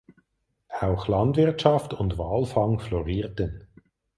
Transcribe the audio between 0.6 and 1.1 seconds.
Auch